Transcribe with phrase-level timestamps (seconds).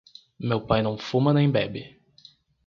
[0.39, 2.01] Meu pai não fuma nem bebe.